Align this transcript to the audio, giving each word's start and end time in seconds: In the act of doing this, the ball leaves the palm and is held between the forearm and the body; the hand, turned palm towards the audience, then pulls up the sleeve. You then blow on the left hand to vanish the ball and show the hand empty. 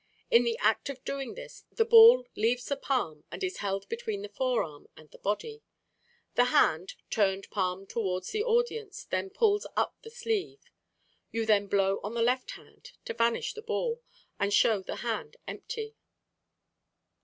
In 0.31 0.43
the 0.43 0.57
act 0.57 0.89
of 0.89 1.05
doing 1.05 1.35
this, 1.35 1.63
the 1.71 1.85
ball 1.85 2.25
leaves 2.35 2.65
the 2.65 2.75
palm 2.75 3.23
and 3.31 3.43
is 3.43 3.57
held 3.57 3.87
between 3.87 4.23
the 4.23 4.29
forearm 4.29 4.87
and 4.97 5.11
the 5.11 5.19
body; 5.19 5.61
the 6.33 6.45
hand, 6.45 6.95
turned 7.11 7.47
palm 7.51 7.85
towards 7.85 8.31
the 8.31 8.43
audience, 8.43 9.03
then 9.05 9.29
pulls 9.29 9.67
up 9.77 9.95
the 10.01 10.09
sleeve. 10.09 10.63
You 11.29 11.45
then 11.45 11.67
blow 11.67 11.99
on 12.03 12.15
the 12.15 12.23
left 12.23 12.49
hand 12.53 12.93
to 13.05 13.13
vanish 13.13 13.53
the 13.53 13.61
ball 13.61 14.01
and 14.39 14.51
show 14.51 14.81
the 14.81 14.95
hand 15.05 15.37
empty. 15.47 15.95